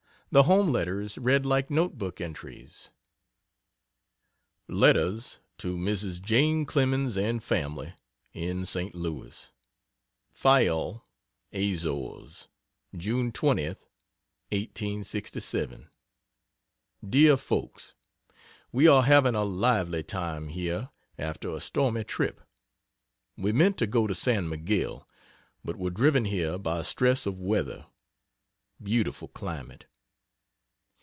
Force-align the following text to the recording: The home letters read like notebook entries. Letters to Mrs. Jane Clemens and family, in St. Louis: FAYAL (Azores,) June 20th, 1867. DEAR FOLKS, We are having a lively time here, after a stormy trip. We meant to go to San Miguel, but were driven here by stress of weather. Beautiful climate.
The 0.33 0.43
home 0.43 0.71
letters 0.71 1.17
read 1.17 1.45
like 1.45 1.69
notebook 1.69 2.21
entries. 2.21 2.91
Letters 4.69 5.41
to 5.57 5.75
Mrs. 5.75 6.21
Jane 6.21 6.63
Clemens 6.65 7.17
and 7.17 7.43
family, 7.43 7.93
in 8.31 8.65
St. 8.65 8.95
Louis: 8.95 9.51
FAYAL 10.31 11.03
(Azores,) 11.51 12.47
June 12.95 13.33
20th, 13.33 13.87
1867. 14.53 15.89
DEAR 17.05 17.35
FOLKS, 17.35 17.93
We 18.71 18.87
are 18.87 19.01
having 19.03 19.35
a 19.35 19.43
lively 19.43 20.01
time 20.01 20.47
here, 20.47 20.91
after 21.17 21.49
a 21.49 21.59
stormy 21.59 22.05
trip. 22.05 22.39
We 23.35 23.51
meant 23.51 23.77
to 23.79 23.85
go 23.85 24.07
to 24.07 24.15
San 24.15 24.47
Miguel, 24.47 25.05
but 25.65 25.75
were 25.75 25.89
driven 25.89 26.23
here 26.23 26.57
by 26.57 26.83
stress 26.83 27.25
of 27.25 27.41
weather. 27.41 27.85
Beautiful 28.81 29.27
climate. 29.27 29.87